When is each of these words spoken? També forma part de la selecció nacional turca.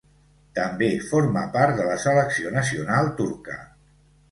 També 0.59 0.87
forma 1.09 1.43
part 1.57 1.77
de 1.81 1.87
la 1.91 1.99
selecció 2.05 2.55
nacional 2.57 3.13
turca. 3.23 3.63